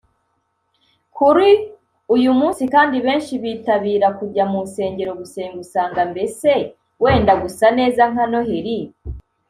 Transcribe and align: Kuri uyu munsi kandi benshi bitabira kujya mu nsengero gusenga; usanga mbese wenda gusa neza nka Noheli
Kuri 1.15 1.49
uyu 2.15 2.31
munsi 2.39 2.63
kandi 2.73 2.95
benshi 3.05 3.33
bitabira 3.43 4.07
kujya 4.19 4.43
mu 4.51 4.59
nsengero 4.65 5.11
gusenga; 5.21 5.57
usanga 5.65 6.01
mbese 6.11 6.51
wenda 7.03 7.33
gusa 7.43 7.65
neza 7.79 8.01
nka 8.11 8.25
Noheli 8.31 8.79